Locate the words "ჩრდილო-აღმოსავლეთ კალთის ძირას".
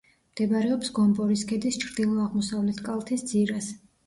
1.83-3.71